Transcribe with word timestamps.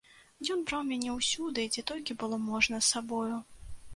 Ён 0.53 0.61
браў 0.71 0.81
мяне 0.91 1.11
ўсюды, 1.17 1.65
дзе 1.75 1.83
толькі 1.93 2.17
было 2.23 2.41
можна, 2.47 2.75
з 2.87 2.95
сабою. 2.95 3.37